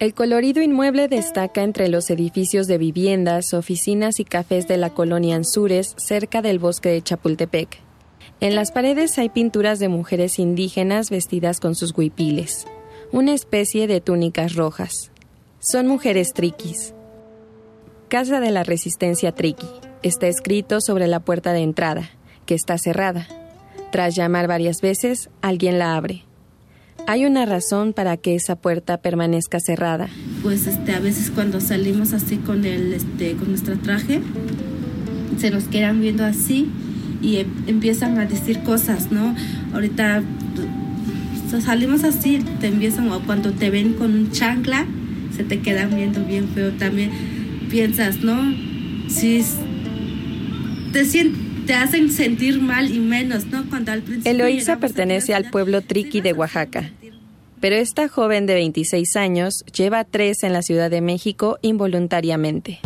El 0.00 0.14
colorido 0.14 0.62
inmueble 0.62 1.08
destaca 1.08 1.62
entre 1.62 1.88
los 1.88 2.08
edificios 2.08 2.66
de 2.66 2.78
viviendas, 2.78 3.52
oficinas 3.52 4.18
y 4.18 4.24
cafés 4.24 4.66
de 4.66 4.78
la 4.78 4.88
colonia 4.88 5.36
Anzures, 5.36 5.94
cerca 5.98 6.40
del 6.40 6.58
bosque 6.58 6.88
de 6.88 7.02
Chapultepec. 7.02 7.80
En 8.40 8.54
las 8.54 8.72
paredes 8.72 9.18
hay 9.18 9.28
pinturas 9.28 9.78
de 9.78 9.90
mujeres 9.90 10.38
indígenas 10.38 11.10
vestidas 11.10 11.60
con 11.60 11.74
sus 11.74 11.92
huipiles, 11.94 12.66
una 13.12 13.34
especie 13.34 13.86
de 13.86 14.00
túnicas 14.00 14.54
rojas. 14.54 15.12
Son 15.58 15.86
mujeres 15.86 16.32
triquis. 16.32 16.94
Casa 18.08 18.40
de 18.40 18.52
la 18.52 18.62
Resistencia 18.62 19.32
Triqui. 19.32 19.68
Está 20.02 20.28
escrito 20.28 20.80
sobre 20.80 21.08
la 21.08 21.20
puerta 21.20 21.52
de 21.52 21.60
entrada, 21.60 22.08
que 22.46 22.54
está 22.54 22.78
cerrada. 22.78 23.28
Tras 23.92 24.16
llamar 24.16 24.48
varias 24.48 24.80
veces, 24.80 25.28
alguien 25.42 25.78
la 25.78 25.94
abre. 25.94 26.24
¿Hay 27.10 27.26
una 27.26 27.44
razón 27.44 27.92
para 27.92 28.16
que 28.16 28.36
esa 28.36 28.54
puerta 28.54 29.02
permanezca 29.02 29.58
cerrada? 29.58 30.08
Pues 30.44 30.68
este, 30.68 30.92
a 30.92 31.00
veces 31.00 31.32
cuando 31.34 31.60
salimos 31.60 32.12
así 32.12 32.36
con, 32.36 32.64
el, 32.64 32.92
este, 32.92 33.34
con 33.34 33.48
nuestro 33.48 33.76
traje, 33.80 34.20
se 35.36 35.50
nos 35.50 35.64
quedan 35.64 36.00
viendo 36.00 36.24
así 36.24 36.68
y 37.20 37.38
em, 37.38 37.48
empiezan 37.66 38.16
a 38.20 38.26
decir 38.26 38.60
cosas, 38.60 39.10
¿no? 39.10 39.34
Ahorita 39.74 40.22
salimos 41.64 42.04
así, 42.04 42.44
te 42.60 42.68
empiezan, 42.68 43.10
o 43.10 43.18
cuando 43.26 43.50
te 43.50 43.70
ven 43.70 43.94
con 43.94 44.14
un 44.14 44.30
chancla, 44.30 44.86
se 45.36 45.42
te 45.42 45.58
quedan 45.58 45.96
viendo 45.96 46.24
bien 46.24 46.48
feo. 46.50 46.70
También 46.74 47.10
piensas, 47.68 48.18
¿no? 48.18 48.54
Si 49.08 49.44
te 50.92 51.04
sientes 51.04 51.50
te 51.70 51.76
hacen 51.76 52.10
sentir 52.10 52.60
mal 52.60 52.92
y 52.92 52.98
menos, 52.98 53.46
¿no? 53.46 53.64
Cuando 53.68 53.92
al 53.92 54.02
principio 54.02 54.32
Eloísa 54.32 54.78
pertenece 54.78 55.34
al 55.34 55.50
pueblo 55.50 55.82
Triqui 55.82 56.20
de 56.20 56.32
Oaxaca. 56.32 56.90
Pero 57.60 57.76
esta 57.76 58.08
joven 58.08 58.46
de 58.46 58.54
26 58.54 59.16
años 59.16 59.64
lleva 59.76 60.04
tres 60.04 60.42
en 60.44 60.54
la 60.54 60.62
Ciudad 60.62 60.90
de 60.90 61.02
México 61.02 61.58
involuntariamente. 61.60 62.80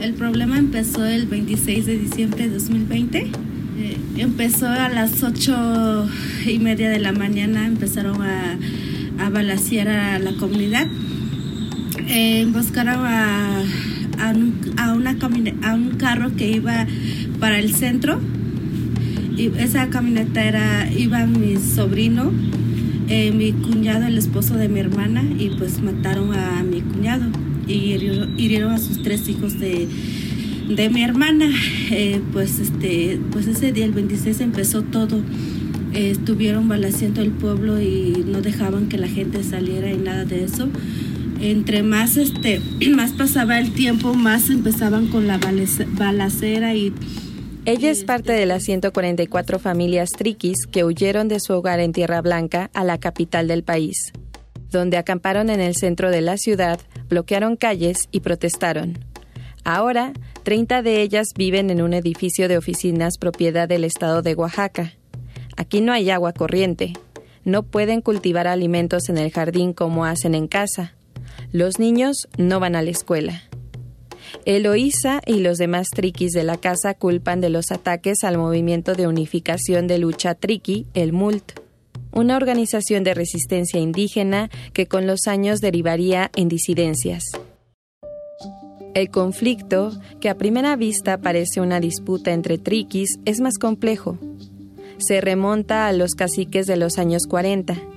El 0.00 0.14
problema 0.14 0.58
empezó 0.58 1.04
el 1.04 1.26
26 1.26 1.86
de 1.86 1.98
diciembre 1.98 2.48
de 2.48 2.54
2020. 2.54 3.18
Eh, 3.18 3.96
empezó 4.16 4.66
a 4.66 4.88
las 4.88 5.22
ocho 5.22 6.08
y 6.46 6.58
media 6.58 6.90
de 6.90 6.98
la 6.98 7.12
mañana, 7.12 7.66
empezaron 7.66 8.22
a, 8.22 8.58
a 9.18 9.28
balasear 9.28 9.88
a 9.88 10.18
la 10.18 10.32
comunidad. 10.32 10.88
Eh, 12.08 12.46
buscaron 12.52 13.04
a, 13.06 13.62
a, 14.18 14.92
una 14.94 15.16
a 15.62 15.74
un 15.74 15.90
carro 15.98 16.34
que 16.34 16.50
iba 16.50 16.86
para 17.38 17.58
el 17.58 17.74
centro. 17.74 18.20
Y 19.36 19.52
esa 19.58 19.88
camioneta 19.88 20.44
era, 20.44 20.90
iba 20.92 21.26
mi 21.26 21.56
sobrino, 21.56 22.32
eh, 23.12 23.30
mi 23.30 23.52
cuñado, 23.52 24.06
el 24.06 24.16
esposo 24.16 24.54
de 24.54 24.70
mi 24.70 24.80
hermana, 24.80 25.22
y 25.38 25.50
pues 25.50 25.82
mataron 25.82 26.34
a 26.34 26.62
mi 26.62 26.80
cuñado 26.80 27.26
y 27.66 27.74
hirieron, 28.36 28.72
a 28.72 28.78
sus 28.78 29.02
tres 29.02 29.28
hijos 29.28 29.60
de, 29.60 29.86
de 30.74 30.88
mi 30.88 31.02
hermana. 31.02 31.50
Eh, 31.90 32.22
pues, 32.32 32.58
este, 32.58 33.20
pues 33.30 33.46
ese 33.48 33.70
día, 33.70 33.84
el 33.84 33.92
26, 33.92 34.40
empezó 34.40 34.80
todo. 34.82 35.20
Eh, 35.92 36.12
estuvieron 36.12 36.68
balaciendo 36.68 37.20
el 37.20 37.32
pueblo 37.32 37.78
y 37.82 38.24
no 38.26 38.40
dejaban 38.40 38.88
que 38.88 38.96
la 38.96 39.08
gente 39.08 39.44
saliera 39.44 39.92
y 39.92 39.98
nada 39.98 40.24
de 40.24 40.44
eso 40.44 40.70
entre 41.42 41.82
más 41.82 42.16
este 42.16 42.62
más 42.96 43.10
pasaba 43.10 43.58
el 43.58 43.72
tiempo 43.72 44.14
más 44.14 44.48
empezaban 44.48 45.08
con 45.08 45.26
la 45.26 45.38
balacera 45.98 46.74
y 46.74 46.94
ella 47.64 47.90
es 47.92 48.02
parte 48.02 48.32
de 48.32 48.44
las 48.44 48.64
144 48.64 49.60
familias 49.60 50.10
triquis 50.10 50.66
que 50.66 50.82
huyeron 50.82 51.28
de 51.28 51.38
su 51.38 51.52
hogar 51.52 51.78
en 51.78 51.92
Tierra 51.92 52.20
Blanca 52.20 52.70
a 52.74 52.82
la 52.82 52.98
capital 52.98 53.46
del 53.46 53.62
país, 53.62 54.12
donde 54.70 54.96
acamparon 54.96 55.48
en 55.48 55.60
el 55.60 55.76
centro 55.76 56.10
de 56.10 56.22
la 56.22 56.38
ciudad, 56.38 56.80
bloquearon 57.08 57.54
calles 57.54 58.08
y 58.10 58.18
protestaron. 58.18 58.98
Ahora, 59.62 60.12
30 60.42 60.82
de 60.82 61.02
ellas 61.02 61.28
viven 61.36 61.70
en 61.70 61.82
un 61.82 61.94
edificio 61.94 62.48
de 62.48 62.58
oficinas 62.58 63.16
propiedad 63.16 63.68
del 63.68 63.84
estado 63.84 64.22
de 64.22 64.34
Oaxaca. 64.34 64.94
Aquí 65.56 65.80
no 65.80 65.92
hay 65.92 66.10
agua 66.10 66.32
corriente. 66.32 66.94
No 67.44 67.62
pueden 67.62 68.00
cultivar 68.00 68.48
alimentos 68.48 69.08
en 69.08 69.18
el 69.18 69.30
jardín 69.30 69.72
como 69.72 70.04
hacen 70.04 70.34
en 70.34 70.48
casa. 70.48 70.94
Los 71.52 71.78
niños 71.78 72.28
no 72.38 72.58
van 72.58 72.74
a 72.74 72.82
la 72.82 72.90
escuela. 72.90 73.42
Eloísa 74.44 75.20
y 75.26 75.40
los 75.40 75.58
demás 75.58 75.88
triquis 75.94 76.32
de 76.32 76.44
la 76.44 76.56
casa 76.56 76.94
culpan 76.94 77.40
de 77.40 77.50
los 77.50 77.70
ataques 77.70 78.24
al 78.24 78.38
movimiento 78.38 78.94
de 78.94 79.06
unificación 79.06 79.86
de 79.86 79.98
lucha 79.98 80.34
triqui, 80.34 80.86
el 80.94 81.12
MULT, 81.12 81.60
una 82.12 82.36
organización 82.36 83.04
de 83.04 83.14
resistencia 83.14 83.80
indígena 83.80 84.50
que 84.72 84.86
con 84.86 85.06
los 85.06 85.26
años 85.26 85.60
derivaría 85.60 86.30
en 86.36 86.48
disidencias. 86.48 87.24
El 88.94 89.10
conflicto, 89.10 89.92
que 90.20 90.28
a 90.28 90.36
primera 90.36 90.76
vista 90.76 91.18
parece 91.18 91.60
una 91.60 91.80
disputa 91.80 92.32
entre 92.32 92.58
triquis, 92.58 93.18
es 93.24 93.40
más 93.40 93.58
complejo. 93.58 94.18
Se 94.98 95.20
remonta 95.20 95.86
a 95.86 95.92
los 95.92 96.14
caciques 96.14 96.66
de 96.66 96.76
los 96.76 96.98
años 96.98 97.26
40 97.26 97.91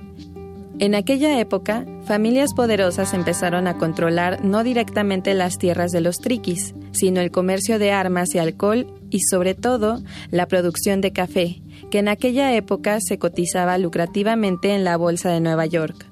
en 0.78 0.94
aquella 0.94 1.40
época, 1.40 1.86
familias 2.04 2.52
poderosas 2.52 3.14
empezaron 3.14 3.66
a 3.66 3.78
controlar 3.78 4.44
no 4.44 4.62
directamente 4.62 5.32
las 5.32 5.56
tierras 5.56 5.90
de 5.90 6.02
los 6.02 6.18
triquis, 6.18 6.74
sino 6.92 7.22
el 7.22 7.30
comercio 7.30 7.78
de 7.78 7.92
armas 7.92 8.34
y 8.34 8.38
alcohol 8.38 8.86
y 9.08 9.20
sobre 9.20 9.54
todo 9.54 10.02
la 10.30 10.46
producción 10.46 11.00
de 11.00 11.12
café, 11.12 11.62
que 11.90 12.00
en 12.00 12.08
aquella 12.08 12.54
época 12.54 12.98
se 13.00 13.18
cotizaba 13.18 13.78
lucrativamente 13.78 14.74
en 14.74 14.84
la 14.84 14.98
Bolsa 14.98 15.30
de 15.30 15.40
Nueva 15.40 15.64
York. 15.64 16.06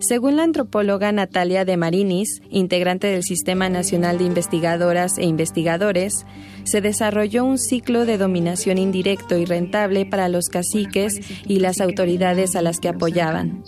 Según 0.00 0.36
la 0.36 0.44
antropóloga 0.44 1.10
Natalia 1.10 1.64
de 1.64 1.76
Marinis, 1.76 2.40
integrante 2.50 3.08
del 3.08 3.24
Sistema 3.24 3.68
Nacional 3.68 4.18
de 4.18 4.24
Investigadoras 4.24 5.18
e 5.18 5.24
Investigadores, 5.24 6.24
se 6.62 6.80
desarrolló 6.80 7.44
un 7.44 7.58
ciclo 7.58 8.06
de 8.06 8.16
dominación 8.16 8.78
indirecto 8.78 9.36
y 9.36 9.44
rentable 9.44 10.06
para 10.06 10.28
los 10.28 10.50
caciques 10.50 11.20
y 11.48 11.58
las 11.58 11.80
autoridades 11.80 12.54
a 12.54 12.62
las 12.62 12.78
que 12.78 12.88
apoyaban. 12.88 13.64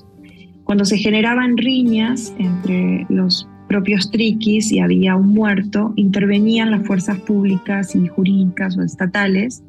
Cuando 0.70 0.84
se 0.84 0.98
generaban 0.98 1.56
riñas 1.56 2.32
entre 2.38 3.04
los 3.08 3.48
propios 3.66 4.08
triquis 4.12 4.70
y 4.70 4.78
había 4.78 5.16
un 5.16 5.34
muerto, 5.34 5.92
intervenían 5.96 6.70
las 6.70 6.86
fuerzas 6.86 7.18
públicas 7.18 7.96
y 7.96 8.06
jurídicas 8.06 8.78
o 8.78 8.82
estatales, 8.82 9.64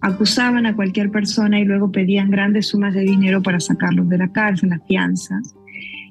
acusaban 0.00 0.64
a 0.64 0.74
cualquier 0.74 1.10
persona 1.10 1.60
y 1.60 1.66
luego 1.66 1.92
pedían 1.92 2.30
grandes 2.30 2.68
sumas 2.68 2.94
de 2.94 3.02
dinero 3.02 3.42
para 3.42 3.60
sacarlos 3.60 4.08
de 4.08 4.16
la 4.16 4.32
cárcel, 4.32 4.70
las 4.70 4.80
fianzas. 4.86 5.54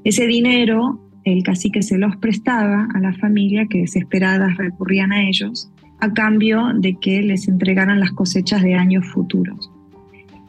Ese 0.03 0.27
dinero 0.27 1.01
el 1.23 1.41
cacique 1.41 1.81
se 1.81 1.97
los 1.97 2.15
prestaba 2.17 2.87
a 2.93 2.99
la 2.99 3.13
familia 3.13 3.65
que 3.67 3.79
desesperadas 3.79 4.55
recurrían 4.57 5.13
a 5.13 5.27
ellos 5.27 5.71
a 5.99 6.13
cambio 6.13 6.73
de 6.75 6.95
que 7.01 7.23
les 7.23 7.47
entregaran 7.47 7.99
las 7.99 8.11
cosechas 8.11 8.61
de 8.61 8.75
años 8.75 9.03
futuros. 9.07 9.71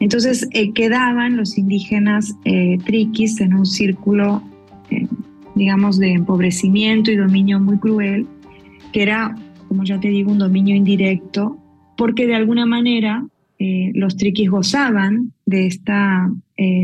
Entonces 0.00 0.48
eh, 0.52 0.72
quedaban 0.72 1.36
los 1.36 1.58
indígenas 1.58 2.34
eh, 2.44 2.78
triquis 2.84 3.40
en 3.40 3.54
un 3.54 3.66
círculo, 3.66 4.42
eh, 4.90 5.06
digamos, 5.54 5.98
de 5.98 6.12
empobrecimiento 6.12 7.10
y 7.10 7.16
dominio 7.16 7.58
muy 7.58 7.78
cruel, 7.78 8.26
que 8.92 9.02
era, 9.02 9.34
como 9.66 9.84
ya 9.84 9.98
te 9.98 10.08
digo, 10.08 10.30
un 10.30 10.38
dominio 10.38 10.76
indirecto, 10.76 11.58
porque 11.96 12.26
de 12.26 12.36
alguna 12.36 12.66
manera 12.66 13.26
los 13.94 14.16
triquis 14.16 14.48
gozaban 14.48 15.32
de 15.44 15.66
esta 15.66 16.30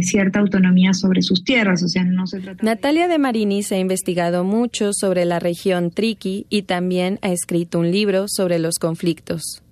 cierta 0.01 0.41
autonomía 0.41 0.93
sobre 0.93 1.23
sus 1.23 1.45
tierras, 1.45 1.85
o 1.85 1.89
sea, 1.89 2.03
no 2.03 2.27
se 2.27 2.41
Natalia 2.63 3.07
de 3.07 3.21
Marini 3.21 3.63
se 3.63 3.77
ha 3.77 3.79
investigado 3.79 4.43
mucho 4.43 4.93
sobre 4.93 5.25
la 5.25 5.39
región 5.39 5.93
triqui 5.93 6.47
y 6.51 6.63
también 6.63 7.21
ha 7.23 7.31
escrito 7.31 7.79
un 7.79 7.93
libro 7.93 8.27
sobre 8.27 8.59
los 8.59 8.81
conflictos. 8.81 9.64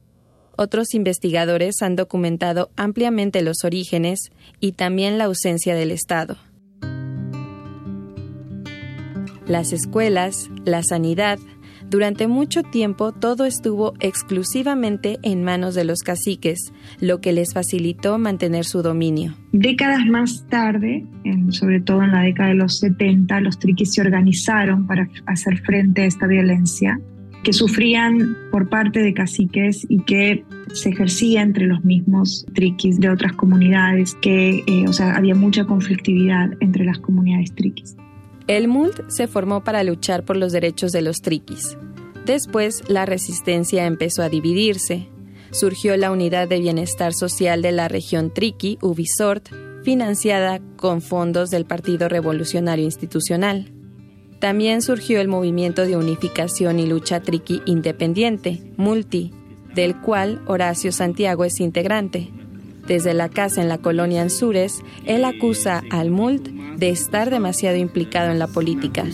Otros 0.56 0.94
investigadores 0.94 1.82
han 1.82 1.96
documentado 1.96 2.70
ampliamente 2.76 3.42
los 3.42 3.64
orígenes 3.64 4.30
y 4.60 4.72
también 4.72 5.18
la 5.18 5.24
ausencia 5.24 5.74
del 5.74 5.90
Estado. 5.90 6.36
Las 9.46 9.72
escuelas, 9.72 10.50
la 10.64 10.82
sanidad, 10.82 11.38
durante 11.92 12.26
mucho 12.26 12.62
tiempo 12.62 13.12
todo 13.12 13.44
estuvo 13.44 13.92
exclusivamente 14.00 15.18
en 15.22 15.44
manos 15.44 15.74
de 15.74 15.84
los 15.84 16.02
caciques, 16.02 16.72
lo 17.00 17.20
que 17.20 17.34
les 17.34 17.52
facilitó 17.52 18.16
mantener 18.16 18.64
su 18.64 18.80
dominio. 18.80 19.34
Décadas 19.52 20.06
más 20.06 20.46
tarde, 20.48 21.04
sobre 21.50 21.80
todo 21.80 22.02
en 22.02 22.12
la 22.12 22.22
década 22.22 22.48
de 22.48 22.54
los 22.54 22.78
70, 22.78 23.40
los 23.40 23.58
triquis 23.58 23.92
se 23.92 24.00
organizaron 24.00 24.86
para 24.86 25.06
hacer 25.26 25.58
frente 25.58 26.00
a 26.00 26.06
esta 26.06 26.26
violencia 26.26 26.98
que 27.42 27.52
sufrían 27.52 28.36
por 28.50 28.68
parte 28.68 29.02
de 29.02 29.14
caciques 29.14 29.84
y 29.88 30.02
que 30.04 30.44
se 30.72 30.90
ejercía 30.90 31.42
entre 31.42 31.66
los 31.66 31.84
mismos 31.84 32.46
triquis 32.54 33.00
de 33.00 33.10
otras 33.10 33.32
comunidades, 33.32 34.16
que, 34.20 34.62
eh, 34.66 34.84
o 34.88 34.92
sea, 34.92 35.16
había 35.16 35.34
mucha 35.34 35.64
conflictividad 35.64 36.50
entre 36.60 36.84
las 36.84 36.98
comunidades 36.98 37.52
triquis. 37.54 37.96
El 38.46 38.68
MULT 38.68 39.08
se 39.08 39.28
formó 39.28 39.62
para 39.64 39.84
luchar 39.84 40.24
por 40.24 40.36
los 40.36 40.52
derechos 40.52 40.92
de 40.92 41.02
los 41.02 41.20
triquis. 41.22 41.76
Después, 42.26 42.84
la 42.88 43.06
resistencia 43.06 43.86
empezó 43.86 44.22
a 44.22 44.28
dividirse. 44.28 45.08
Surgió 45.50 45.96
la 45.96 46.10
Unidad 46.10 46.48
de 46.48 46.60
Bienestar 46.60 47.12
Social 47.12 47.62
de 47.62 47.72
la 47.72 47.88
región 47.88 48.32
Triqui, 48.32 48.78
Ubisort, 48.80 49.48
financiada 49.82 50.60
con 50.76 51.02
fondos 51.02 51.50
del 51.50 51.66
Partido 51.66 52.08
Revolucionario 52.08 52.84
Institucional. 52.84 53.71
También 54.42 54.82
surgió 54.82 55.20
el 55.20 55.28
movimiento 55.28 55.86
de 55.86 55.96
unificación 55.96 56.80
y 56.80 56.86
lucha 56.88 57.22
triqui 57.22 57.62
independiente, 57.64 58.60
Multi, 58.76 59.30
del 59.72 59.94
cual 59.94 60.40
Horacio 60.46 60.90
Santiago 60.90 61.44
es 61.44 61.60
integrante. 61.60 62.28
Desde 62.88 63.14
la 63.14 63.28
casa 63.28 63.62
en 63.62 63.68
la 63.68 63.78
colonia 63.78 64.20
Anzures, 64.20 64.82
él 65.06 65.24
acusa 65.24 65.84
al 65.90 66.10
MULT 66.10 66.48
de 66.76 66.90
estar 66.90 67.30
demasiado 67.30 67.76
implicado 67.76 68.32
en 68.32 68.40
la 68.40 68.48
política. 68.48 69.04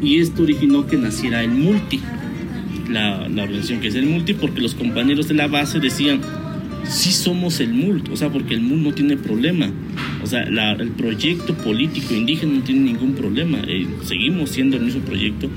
Y 0.00 0.20
esto 0.20 0.44
originó 0.44 0.86
que 0.86 0.96
naciera 0.96 1.42
el 1.42 1.50
Multi, 1.50 2.00
la, 2.88 3.28
la 3.28 3.42
organización 3.42 3.80
que 3.80 3.88
es 3.88 3.96
el 3.96 4.06
Multi, 4.06 4.34
porque 4.34 4.60
los 4.60 4.76
compañeros 4.76 5.26
de 5.26 5.34
la 5.34 5.48
base 5.48 5.80
decían, 5.80 6.20
sí 6.84 7.10
somos 7.10 7.58
el 7.58 7.74
MULT, 7.74 8.10
o 8.10 8.16
sea, 8.16 8.30
porque 8.30 8.54
el 8.54 8.60
MULT 8.60 8.80
no 8.80 8.94
tiene 8.94 9.16
problema. 9.16 9.72
O 10.26 10.28
sea, 10.28 10.42
el 10.42 10.90
proyecto 10.90 11.54
político 11.54 12.12
indígena 12.12 12.54
no 12.54 12.64
tiene 12.64 12.80
ningún 12.80 13.14
problema. 13.14 13.58
Eh, 13.68 13.86
seguimos 14.02 14.50
siendo 14.50 14.76
el 14.76 14.82
mismo 14.82 15.02
proyecto, 15.02 15.48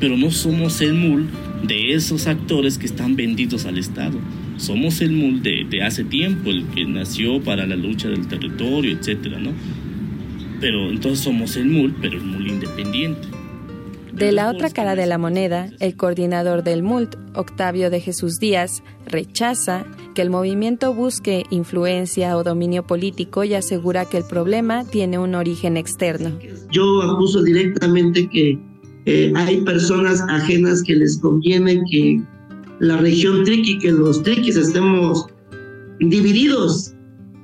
pero 0.00 0.16
no 0.16 0.30
somos 0.30 0.80
el 0.80 0.94
MULT 0.94 1.28
de 1.66 1.92
esos 1.92 2.26
actores 2.26 2.78
que 2.78 2.86
están 2.86 3.16
vendidos 3.16 3.66
al 3.66 3.76
Estado. 3.76 4.18
Somos 4.56 5.02
el 5.02 5.12
MUL 5.12 5.42
de, 5.42 5.66
de, 5.68 5.82
hace 5.82 6.04
tiempo, 6.04 6.48
el 6.48 6.64
que 6.68 6.86
nació 6.86 7.42
para 7.42 7.66
la 7.66 7.76
lucha 7.76 8.08
del 8.08 8.26
territorio, 8.26 8.96
etcétera, 8.96 9.38
¿no? 9.38 9.50
Pero 10.58 10.90
entonces 10.90 11.22
somos 11.22 11.54
el 11.58 11.66
MUL, 11.66 11.94
pero 12.00 12.16
el 12.16 12.24
MUL 12.24 12.46
independiente. 12.46 13.28
De 14.14 14.30
la 14.30 14.48
otra 14.48 14.70
cara 14.70 14.94
de 14.94 15.06
la 15.06 15.18
moneda, 15.18 15.70
el 15.80 15.96
coordinador 15.96 16.62
del 16.62 16.84
MULT, 16.84 17.16
Octavio 17.34 17.90
de 17.90 18.00
Jesús 18.00 18.38
Díaz, 18.38 18.84
rechaza 19.06 19.84
que 20.14 20.22
el 20.22 20.30
movimiento 20.30 20.94
busque 20.94 21.44
influencia 21.50 22.36
o 22.36 22.44
dominio 22.44 22.86
político 22.86 23.42
y 23.42 23.54
asegura 23.54 24.04
que 24.04 24.18
el 24.18 24.24
problema 24.24 24.84
tiene 24.84 25.18
un 25.18 25.34
origen 25.34 25.76
externo. 25.76 26.30
Yo 26.70 27.02
acuso 27.02 27.42
directamente 27.42 28.28
que 28.28 28.56
eh, 29.06 29.32
hay 29.34 29.60
personas 29.62 30.22
ajenas 30.28 30.84
que 30.84 30.94
les 30.94 31.18
conviene 31.18 31.82
que 31.90 32.22
la 32.78 32.98
región 32.98 33.42
triqui, 33.42 33.80
que 33.80 33.90
los 33.90 34.22
triquis 34.22 34.56
estemos 34.56 35.26
divididos, 35.98 36.94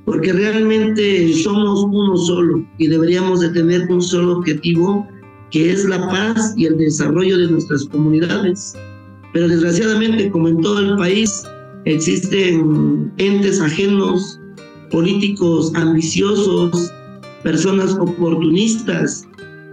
porque 0.05 0.33
realmente 0.33 1.33
somos 1.35 1.83
uno 1.83 2.17
solo 2.17 2.65
y 2.79 2.87
deberíamos 2.87 3.41
de 3.41 3.49
tener 3.51 3.91
un 3.91 4.01
solo 4.01 4.39
objetivo 4.39 5.09
que 5.51 5.73
es 5.73 5.85
la 5.85 6.07
paz 6.09 6.55
y 6.57 6.67
el 6.67 6.79
desarrollo 6.79 7.39
de 7.39 7.51
nuestras 7.51 7.85
comunidades. 7.87 8.75
Pero 9.33 9.49
desgraciadamente, 9.49 10.31
como 10.31 10.49
en 10.49 10.61
todo 10.61 10.79
el 10.81 10.97
país, 10.97 11.45
existen 11.85 13.13
entes 13.19 13.61
ajenos, 13.61 14.41
políticos 14.91 15.73
ambiciosos, 15.75 16.93
personas 17.43 17.95
oportunistas 17.95 19.27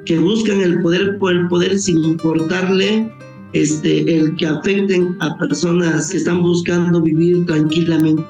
que 0.06 0.20
buscan 0.20 0.62
el 0.62 0.82
poder 0.82 1.18
por 1.18 1.34
el 1.34 1.48
poder 1.48 1.78
sin 1.78 2.04
importarle 2.04 3.12
este, 3.54 4.18
el 4.18 4.36
que 4.36 4.46
afecten 4.46 5.18
a 5.20 5.38
personas 5.38 6.12
que 6.12 6.18
están 6.18 6.42
buscando 6.42 7.02
vivir 7.02 7.46
tranquilamente. 7.46 8.24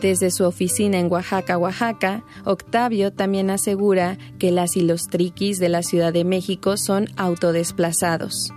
Desde 0.00 0.30
su 0.30 0.44
oficina 0.44 0.98
en 0.98 1.10
Oaxaca, 1.10 1.56
Oaxaca, 1.56 2.22
Octavio 2.44 3.12
también 3.12 3.50
asegura 3.50 4.18
que 4.38 4.50
las 4.50 4.76
y 4.76 4.82
los 4.82 5.08
triquis 5.08 5.58
de 5.58 5.70
la 5.70 5.82
Ciudad 5.82 6.12
de 6.12 6.24
México 6.24 6.76
son 6.76 7.06
autodesplazados. 7.16 8.50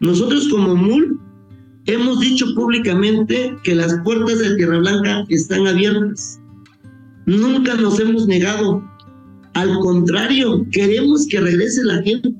Nosotros 0.00 0.48
como 0.48 0.74
MUL 0.74 1.20
hemos 1.84 2.20
dicho 2.20 2.46
públicamente 2.54 3.56
que 3.62 3.74
las 3.74 3.94
puertas 4.02 4.38
de 4.38 4.56
Tierra 4.56 4.78
Blanca 4.78 5.24
están 5.28 5.66
abiertas. 5.66 6.40
Nunca 7.26 7.74
nos 7.74 8.00
hemos 8.00 8.26
negado. 8.26 8.82
Al 9.52 9.78
contrario, 9.80 10.66
queremos 10.70 11.26
que 11.28 11.40
regrese 11.40 11.84
la 11.84 12.02
gente. 12.02 12.32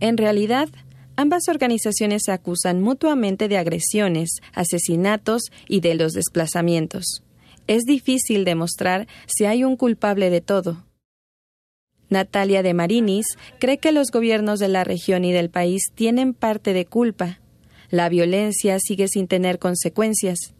En 0.00 0.18
realidad, 0.18 0.68
Ambas 1.16 1.48
organizaciones 1.48 2.22
se 2.24 2.32
acusan 2.32 2.80
mutuamente 2.80 3.46
de 3.48 3.56
agresiones, 3.56 4.30
asesinatos 4.52 5.42
y 5.68 5.80
de 5.80 5.94
los 5.94 6.12
desplazamientos. 6.12 7.22
Es 7.66 7.84
difícil 7.84 8.44
demostrar 8.44 9.06
si 9.26 9.44
hay 9.44 9.64
un 9.64 9.76
culpable 9.76 10.28
de 10.28 10.40
todo. 10.40 10.84
Natalia 12.10 12.62
de 12.62 12.74
Marinis 12.74 13.26
cree 13.58 13.78
que 13.78 13.92
los 13.92 14.10
gobiernos 14.10 14.58
de 14.58 14.68
la 14.68 14.84
región 14.84 15.24
y 15.24 15.32
del 15.32 15.50
país 15.50 15.84
tienen 15.94 16.34
parte 16.34 16.72
de 16.72 16.84
culpa. 16.84 17.40
La 17.90 18.08
violencia 18.08 18.78
sigue 18.80 19.08
sin 19.08 19.28
tener 19.28 19.58
consecuencias. 19.58 20.54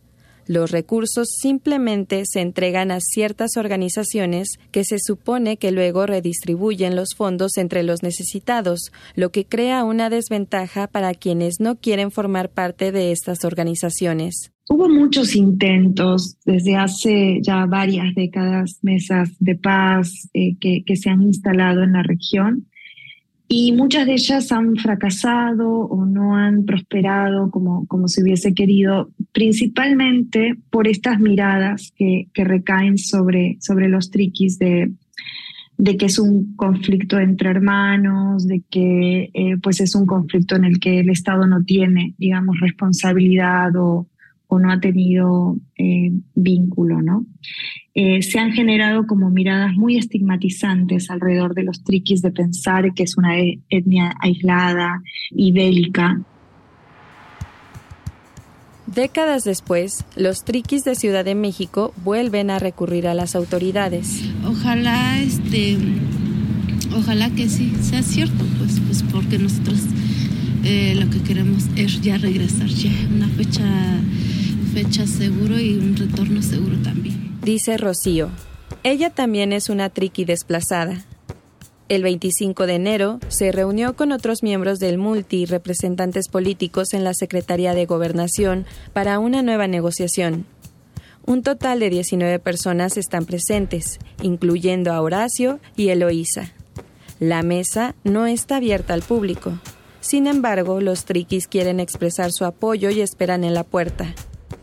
Los 0.47 0.71
recursos 0.71 1.29
simplemente 1.41 2.23
se 2.27 2.41
entregan 2.41 2.91
a 2.91 3.01
ciertas 3.01 3.57
organizaciones 3.57 4.59
que 4.71 4.85
se 4.85 4.99
supone 4.99 5.57
que 5.57 5.71
luego 5.71 6.07
redistribuyen 6.07 6.97
los 6.97 7.15
fondos 7.17 7.57
entre 7.57 7.83
los 7.83 8.03
necesitados, 8.03 8.93
lo 9.15 9.31
que 9.31 9.47
crea 9.47 9.85
una 9.85 10.11
desventaja 10.11 10.87
para 10.87 11.15
quienes 11.15 11.61
no 11.61 11.77
quieren 11.77 12.11
formar 12.11 12.51
parte 12.51 12.93
de 12.93 13.13
estas 13.13 13.45
organizaciones. 13.45 14.53
Hubo 14.69 14.89
muchos 14.89 15.37
intentos 15.37 16.37
desde 16.45 16.77
hace 16.77 17.41
ya 17.43 17.67
varias 17.67 18.15
décadas, 18.15 18.79
mesas 18.83 19.31
de 19.39 19.57
paz 19.57 20.29
eh, 20.33 20.57
que, 20.59 20.85
que 20.85 20.97
se 20.97 21.11
han 21.11 21.23
instalado 21.23 21.83
en 21.83 21.93
la 21.93 22.03
región 22.03 22.67
y 23.49 23.73
muchas 23.73 24.07
de 24.07 24.15
ellas 24.15 24.51
han 24.53 24.77
fracasado 24.77 25.69
o 25.71 26.07
no 26.07 26.37
han 26.37 26.65
prosperado 26.65 27.51
como, 27.51 27.87
como 27.87 28.09
se 28.09 28.23
hubiese 28.23 28.55
querido, 28.55 29.11
principalmente 29.33 30.55
por 30.71 30.89
estas 30.89 31.21
miradas 31.21 31.93
que, 31.97 32.29
que 32.33 32.45
recaen 32.45 32.97
sobre, 32.97 33.59
sobre 33.61 33.89
los 33.89 34.11
triquis 34.11 34.59
de, 34.59 34.93
de 35.77 35.97
que 35.97 36.07
es 36.07 36.19
un 36.19 36.55
conflicto 36.57 37.19
entre 37.19 37.51
hermanos, 37.51 38.47
de 38.47 38.63
que 38.71 39.31
eh, 39.35 39.57
pues 39.63 39.81
es 39.81 39.95
un 39.95 40.07
conflicto 40.07 40.57
en 40.57 40.65
el 40.65 40.79
que 40.79 41.01
el 41.01 41.11
Estado 41.11 41.47
no 41.47 41.65
tiene, 41.65 42.15
digamos, 42.17 42.61
responsabilidad 42.61 43.75
o 44.49 44.59
no 44.59 44.71
ha 44.71 44.81
tenido 44.81 45.57
eh, 45.77 46.13
vínculo, 46.35 47.03
¿no? 47.03 47.27
Eh, 47.95 48.23
se 48.23 48.39
han 48.39 48.53
generado 48.53 49.07
como 49.07 49.31
miradas 49.31 49.75
muy 49.75 49.97
estigmatizantes 49.97 51.11
alrededor 51.11 51.55
de 51.55 51.63
los 51.63 51.85
triquis 51.85 52.23
de 52.23 52.33
pensar 52.33 52.93
que 52.93 53.05
es 53.05 53.17
una 53.17 53.39
e, 53.39 53.61
etnia 53.69 54.15
aislada 54.21 55.01
y 55.31 55.53
bélica. 55.53 56.21
Décadas 58.87 59.45
después, 59.45 60.05
los 60.15 60.45
triquis 60.45 60.85
de 60.85 60.95
Ciudad 60.95 61.25
de 61.25 61.35
México 61.35 61.93
vuelven 62.05 62.51
a 62.51 62.59
recurrir 62.59 63.09
a 63.09 63.15
las 63.15 63.35
autoridades. 63.35 64.23
Ojalá, 64.45 65.21
este, 65.21 65.79
ojalá 66.97 67.31
que 67.31 67.49
sí 67.49 67.73
sea 67.81 68.03
cierto, 68.03 68.45
pues, 68.59 68.81
pues 68.81 69.03
porque 69.05 69.39
nosotros 69.39 69.81
eh, 70.65 70.95
lo 70.99 71.11
que 71.11 71.21
queremos 71.23 71.65
es 71.77 72.01
ya 72.01 72.19
regresar, 72.19 72.67
ya 72.69 72.91
una 73.15 73.29
fecha 73.29 73.63
fecha 74.75 75.07
seguro 75.07 75.61
y 75.61 75.77
un 75.77 75.97
retorno 75.97 76.43
seguro 76.43 76.77
también. 76.83 77.39
Dice 77.43 77.77
Rocío. 77.77 78.29
Ella 78.83 79.11
también 79.11 79.53
es 79.53 79.69
una 79.69 79.89
triqui 79.89 80.25
desplazada. 80.25 81.05
El 81.89 82.03
25 82.03 82.67
de 82.67 82.75
enero 82.75 83.21
se 83.29 83.53
reunió 83.53 83.95
con 83.95 84.11
otros 84.11 84.43
miembros 84.43 84.81
del 84.81 84.99
Multi 84.99 85.43
y 85.43 85.47
representantes 85.47 86.27
políticos 86.29 86.93
en 86.93 87.05
la 87.05 87.15
Secretaría 87.15 87.73
de 87.73 87.87
Gobernación 87.87 88.67
para 88.93 89.21
una 89.21 89.43
nueva 89.43 89.69
negociación. 89.69 90.45
Un 91.25 91.45
total 91.45 91.79
de 91.79 91.91
19 91.91 92.41
personas 92.41 92.97
están 92.97 93.27
presentes, 93.27 94.01
incluyendo 94.23 94.93
a 94.93 95.01
Horacio 95.01 95.61
y 95.77 95.91
Eloísa. 95.91 96.53
La 97.21 97.45
mesa 97.45 97.95
no 98.03 98.27
está 98.27 98.57
abierta 98.57 98.93
al 98.93 99.03
público. 99.03 99.53
Sin 100.01 100.27
embargo, 100.27 100.81
los 100.81 101.05
triquis 101.05 101.47
quieren 101.47 101.79
expresar 101.79 102.33
su 102.33 102.45
apoyo 102.45 102.91
y 102.91 103.03
esperan 103.03 103.45
en 103.45 103.55
la 103.55 103.63
puerta. 103.63 104.15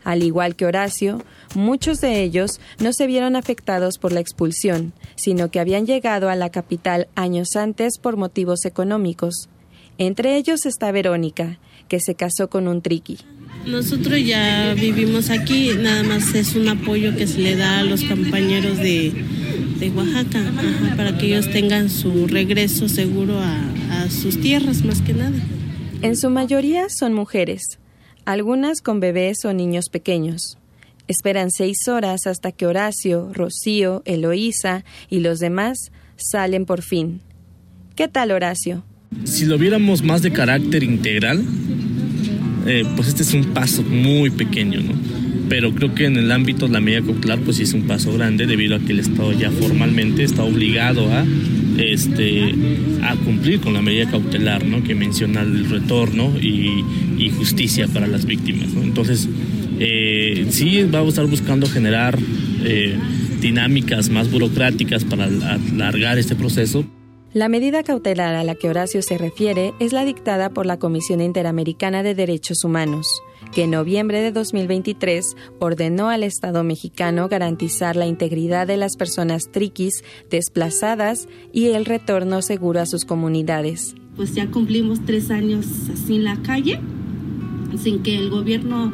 Al 0.04 0.22
igual 0.22 0.56
que 0.56 0.66
Horacio, 0.66 1.22
muchos 1.54 2.00
de 2.00 2.22
ellos 2.22 2.60
no 2.78 2.92
se 2.92 3.06
vieron 3.06 3.36
afectados 3.36 3.98
por 3.98 4.12
la 4.12 4.20
expulsión, 4.20 4.92
sino 5.14 5.50
que 5.50 5.60
habían 5.60 5.86
llegado 5.86 6.28
a 6.28 6.36
la 6.36 6.50
capital 6.50 7.08
años 7.14 7.56
antes 7.56 7.98
por 7.98 8.16
motivos 8.16 8.64
económicos. 8.64 9.48
Entre 9.98 10.36
ellos 10.36 10.66
está 10.66 10.90
Verónica, 10.90 11.58
que 11.88 12.00
se 12.00 12.14
casó 12.14 12.48
con 12.48 12.66
un 12.66 12.82
triqui. 12.82 13.18
Nosotros 13.66 14.18
ya 14.24 14.74
vivimos 14.74 15.30
aquí, 15.30 15.70
nada 15.78 16.02
más 16.02 16.34
es 16.34 16.56
un 16.56 16.68
apoyo 16.68 17.14
que 17.14 17.28
se 17.28 17.38
le 17.38 17.54
da 17.54 17.78
a 17.78 17.84
los 17.84 18.02
compañeros 18.02 18.78
de, 18.78 19.12
Oaxaca, 19.94 20.40
para 20.96 21.18
que 21.18 21.26
ellos 21.26 21.50
tengan 21.50 21.90
su 21.90 22.26
regreso 22.26 22.88
seguro 22.88 23.38
a 23.38 24.08
sus 24.10 24.40
tierras, 24.40 24.84
más 24.84 25.00
que 25.02 25.12
nada. 25.12 25.36
En 26.02 26.16
su 26.16 26.30
mayoría 26.30 26.88
son 26.88 27.14
mujeres, 27.14 27.78
algunas 28.24 28.80
con 28.82 29.00
bebés 29.00 29.44
o 29.44 29.52
niños 29.52 29.86
pequeños. 29.90 30.58
Esperan 31.08 31.50
seis 31.50 31.88
horas 31.88 32.26
hasta 32.26 32.52
que 32.52 32.66
Horacio, 32.66 33.30
Rocío, 33.32 34.02
Eloísa 34.04 34.84
y 35.10 35.20
los 35.20 35.38
demás 35.38 35.90
salen 36.16 36.64
por 36.64 36.82
fin. 36.82 37.20
¿Qué 37.96 38.08
tal, 38.08 38.30
Horacio? 38.30 38.84
Si 39.24 39.44
lo 39.44 39.58
viéramos 39.58 40.02
más 40.02 40.22
de 40.22 40.32
carácter 40.32 40.82
integral, 40.82 41.44
eh, 42.66 42.84
pues 42.96 43.08
este 43.08 43.22
es 43.22 43.34
un 43.34 43.52
paso 43.52 43.82
muy 43.82 44.30
pequeño, 44.30 44.80
¿no? 44.80 45.22
pero 45.52 45.74
creo 45.74 45.94
que 45.94 46.06
en 46.06 46.16
el 46.16 46.32
ámbito 46.32 46.66
de 46.66 46.72
la 46.72 46.80
medida 46.80 47.02
cautelar 47.02 47.38
pues 47.40 47.58
sí 47.58 47.64
es 47.64 47.74
un 47.74 47.82
paso 47.82 48.10
grande 48.14 48.46
debido 48.46 48.74
a 48.74 48.78
que 48.78 48.92
el 48.92 49.00
Estado 49.00 49.32
ya 49.32 49.50
formalmente 49.50 50.24
está 50.24 50.44
obligado 50.44 51.12
a 51.12 51.26
este 51.76 52.54
cumplir 53.22 53.60
con 53.60 53.72
la 53.72 53.82
medida 53.82 54.10
cautelar 54.10 54.64
¿no? 54.64 54.82
que 54.82 54.94
menciona 54.94 55.42
el 55.42 55.68
retorno 55.68 56.32
y, 56.40 56.84
justicia 57.36 57.86
para 57.86 58.08
las 58.08 58.26
víctimas 58.26 58.68
entonces 58.74 59.28
eh, 59.78 60.46
sí 60.50 60.82
vamos 60.84 61.06
a 61.06 61.10
estar 61.10 61.26
buscando 61.26 61.66
generar 61.66 62.18
eh, 62.64 62.98
dinámicas 63.40 64.08
más 64.08 64.30
burocráticas 64.30 65.04
para 65.04 65.24
alargar 65.24 66.18
este 66.18 66.36
proceso. 66.36 66.84
La 67.34 67.48
medida 67.48 67.82
cautelar 67.82 68.34
a 68.34 68.44
la 68.44 68.54
que 68.54 68.68
Horacio 68.68 69.02
se 69.02 69.18
refiere 69.18 69.74
es 69.80 69.92
la 69.92 70.04
dictada 70.04 70.50
por 70.50 70.66
la 70.66 70.78
Comisión 70.78 71.20
Interamericana 71.20 72.02
de 72.02 72.14
Derechos 72.14 72.62
Humanos, 72.62 73.06
que 73.52 73.64
en 73.64 73.70
noviembre 73.70 74.20
de 74.20 74.32
2023 74.32 75.36
ordenó 75.58 76.08
al 76.08 76.22
Estado 76.24 76.64
mexicano 76.64 77.28
garantizar 77.28 77.96
la 77.96 78.06
integridad 78.06 78.66
de 78.66 78.76
las 78.76 78.96
personas 78.96 79.50
triquis 79.52 80.02
desplazadas 80.30 81.28
y 81.52 81.66
el 81.66 81.84
retorno 81.84 82.42
seguro 82.42 82.80
a 82.80 82.86
sus 82.86 83.04
comunidades. 83.04 83.94
Pues 84.16 84.34
ya 84.34 84.50
cumplimos 84.50 85.00
tres 85.04 85.30
años 85.30 85.66
así 85.92 86.16
en 86.16 86.24
la 86.24 86.36
calle, 86.42 86.80
sin 87.78 88.02
que 88.02 88.16
el 88.16 88.30
gobierno 88.30 88.92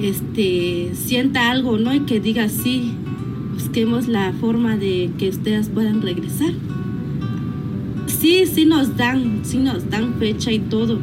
este, 0.00 0.92
sienta 0.94 1.50
algo, 1.50 1.78
¿no? 1.78 1.94
Y 1.94 2.00
que 2.00 2.20
diga 2.20 2.48
sí, 2.48 2.94
busquemos 3.54 4.08
la 4.08 4.32
forma 4.34 4.76
de 4.76 5.10
que 5.18 5.28
ustedes 5.28 5.68
puedan 5.68 6.02
regresar 6.02 6.52
sí, 8.18 8.46
sí 8.46 8.64
nos 8.64 8.96
dan, 8.96 9.40
sí 9.44 9.58
nos 9.58 9.88
dan 9.88 10.14
fecha 10.14 10.50
y 10.50 10.58
todo, 10.58 10.98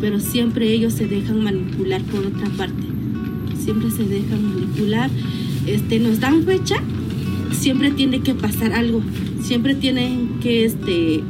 pero 0.00 0.20
siempre 0.20 0.72
ellos 0.72 0.92
se 0.92 1.06
dejan 1.06 1.42
manipular 1.42 2.02
por 2.02 2.26
otra 2.26 2.48
parte. 2.50 2.82
Siempre 3.58 3.90
se 3.90 4.04
dejan 4.04 4.54
manipular. 4.54 5.10
Este, 5.66 5.98
nos 5.98 6.20
dan 6.20 6.44
fecha, 6.44 6.76
siempre 7.52 7.90
tiene 7.90 8.20
que 8.20 8.34
pasar 8.34 8.72
algo. 8.72 9.02
Siempre 9.42 9.74
tienen 9.74 10.38
que 10.40 10.64
este 10.64 11.22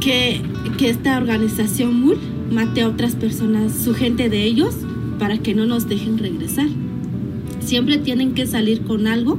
que, 0.00 0.40
que 0.78 0.90
esta 0.90 1.16
organización 1.16 2.00
MUR 2.00 2.18
mate 2.50 2.82
a 2.82 2.88
otras 2.88 3.14
personas, 3.14 3.72
su 3.72 3.94
gente 3.94 4.28
de 4.28 4.44
ellos, 4.44 4.74
para 5.18 5.38
que 5.38 5.54
no 5.54 5.66
nos 5.66 5.88
dejen 5.88 6.18
regresar. 6.18 6.66
Siempre 7.60 7.98
tienen 7.98 8.34
que 8.34 8.46
salir 8.46 8.82
con 8.82 9.06
algo 9.06 9.38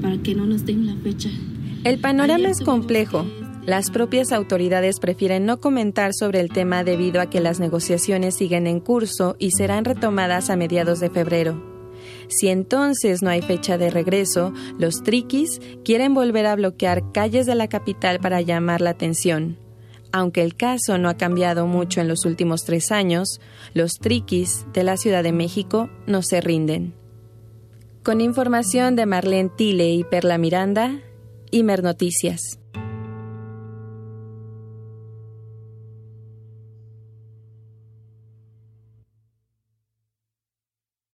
para 0.00 0.18
que 0.18 0.34
no 0.34 0.46
nos 0.46 0.64
den 0.64 0.86
la 0.86 0.94
fecha. 0.96 1.28
El 1.84 1.98
panorama 1.98 2.48
es 2.48 2.60
complejo. 2.60 3.26
Las 3.68 3.90
propias 3.90 4.32
autoridades 4.32 4.98
prefieren 4.98 5.44
no 5.44 5.60
comentar 5.60 6.14
sobre 6.14 6.40
el 6.40 6.48
tema 6.48 6.84
debido 6.84 7.20
a 7.20 7.28
que 7.28 7.42
las 7.42 7.60
negociaciones 7.60 8.34
siguen 8.34 8.66
en 8.66 8.80
curso 8.80 9.36
y 9.38 9.50
serán 9.50 9.84
retomadas 9.84 10.48
a 10.48 10.56
mediados 10.56 11.00
de 11.00 11.10
febrero. 11.10 11.62
Si 12.28 12.48
entonces 12.48 13.20
no 13.20 13.28
hay 13.28 13.42
fecha 13.42 13.76
de 13.76 13.90
regreso, 13.90 14.54
los 14.78 15.02
triquis 15.02 15.60
quieren 15.84 16.14
volver 16.14 16.46
a 16.46 16.56
bloquear 16.56 17.12
calles 17.12 17.44
de 17.44 17.56
la 17.56 17.68
capital 17.68 18.20
para 18.20 18.40
llamar 18.40 18.80
la 18.80 18.88
atención. 18.88 19.58
Aunque 20.12 20.42
el 20.44 20.56
caso 20.56 20.96
no 20.96 21.10
ha 21.10 21.18
cambiado 21.18 21.66
mucho 21.66 22.00
en 22.00 22.08
los 22.08 22.24
últimos 22.24 22.64
tres 22.64 22.90
años, 22.90 23.38
los 23.74 23.98
triquis 24.00 24.64
de 24.72 24.82
la 24.82 24.96
Ciudad 24.96 25.22
de 25.22 25.32
México 25.32 25.90
no 26.06 26.22
se 26.22 26.40
rinden. 26.40 26.94
Con 28.02 28.22
información 28.22 28.96
de 28.96 29.04
Marlene 29.04 29.50
Tile 29.54 29.90
y 29.90 30.04
Perla 30.04 30.38
Miranda, 30.38 31.02
Imer 31.50 31.82
Noticias. 31.82 32.58